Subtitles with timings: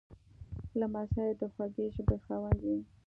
[0.79, 2.77] لمسی د خوږې ژبې خاوند وي.